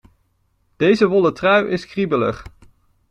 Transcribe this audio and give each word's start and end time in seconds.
Deze 0.77 1.07
wollen 1.07 1.33
trui 1.33 1.67
is 1.67 1.85
kriebelig. 1.85 2.45